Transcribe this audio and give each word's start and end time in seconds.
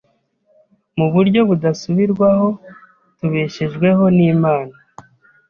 Mu 0.97 1.05
buryo 1.13 1.39
budasubirwaho 1.49 2.47
tubeshejweho 3.17 4.03
n’Imana. 4.17 4.73